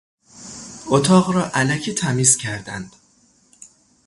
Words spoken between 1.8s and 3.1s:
تمیز کردند.